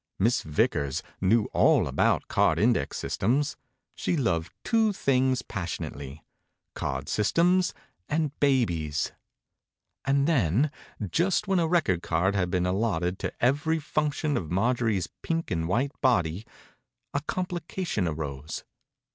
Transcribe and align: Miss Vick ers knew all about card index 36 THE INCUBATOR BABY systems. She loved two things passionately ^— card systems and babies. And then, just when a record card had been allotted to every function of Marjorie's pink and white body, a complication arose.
Miss 0.17 0.41
Vick 0.41 0.75
ers 0.75 1.03
knew 1.21 1.43
all 1.53 1.85
about 1.87 2.27
card 2.27 2.57
index 2.57 3.01
36 3.01 3.17
THE 3.17 3.25
INCUBATOR 3.27 3.33
BABY 3.37 3.43
systems. 3.43 3.61
She 3.93 4.17
loved 4.17 4.53
two 4.63 4.93
things 4.93 5.41
passionately 5.43 6.23
^— 6.73 6.73
card 6.73 7.07
systems 7.07 7.75
and 8.09 8.39
babies. 8.39 9.11
And 10.03 10.27
then, 10.27 10.71
just 11.11 11.47
when 11.47 11.59
a 11.59 11.67
record 11.67 12.01
card 12.01 12.33
had 12.33 12.49
been 12.49 12.65
allotted 12.65 13.19
to 13.19 13.33
every 13.45 13.77
function 13.77 14.37
of 14.37 14.49
Marjorie's 14.49 15.07
pink 15.21 15.51
and 15.51 15.67
white 15.67 15.91
body, 16.01 16.47
a 17.13 17.21
complication 17.27 18.07
arose. 18.07 18.63